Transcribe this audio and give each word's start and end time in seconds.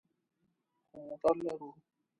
خو 0.89 0.97
موټر 1.07 1.35
لرو 1.45 1.69